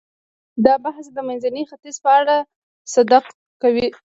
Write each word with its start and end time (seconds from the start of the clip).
دا 0.65 0.73
بحث 0.85 1.05
د 1.11 1.17
منځني 1.27 1.63
ختیځ 1.69 1.95
په 2.03 2.09
اړه 2.19 2.35
صدق 2.93 3.25
کوي. 3.61 3.87